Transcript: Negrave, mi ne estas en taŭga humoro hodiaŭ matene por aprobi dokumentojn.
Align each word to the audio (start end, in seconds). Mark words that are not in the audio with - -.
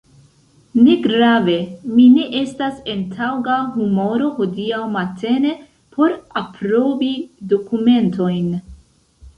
Negrave, 0.85 1.57
mi 1.97 2.05
ne 2.13 2.25
estas 2.39 2.79
en 2.93 3.03
taŭga 3.13 3.59
humoro 3.75 4.31
hodiaŭ 4.41 4.81
matene 4.97 5.53
por 5.99 6.19
aprobi 6.45 7.13
dokumentojn. 7.55 8.53